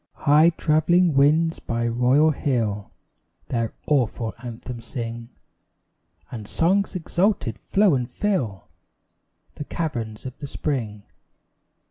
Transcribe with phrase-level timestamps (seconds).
[0.25, 2.89] High travelling winds by royal hill
[3.49, 5.29] Their awful anthem sing,
[6.31, 8.67] And songs exalted flow and fill
[9.53, 11.03] The caverns of the spring.